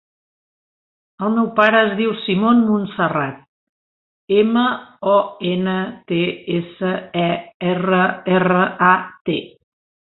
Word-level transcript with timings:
El 1.27 1.35
meu 1.35 1.49
pare 1.59 1.81
es 1.89 1.93
diu 1.99 2.15
Simon 2.21 2.63
Montserrat: 2.71 3.37
ema, 4.39 4.65
o, 5.15 5.21
ena, 5.53 5.79
te, 6.11 6.23
essa, 6.59 6.99
e, 7.29 7.31
erra, 7.73 8.05
erra, 8.41 8.69
a, 8.93 8.95
te. 9.31 9.43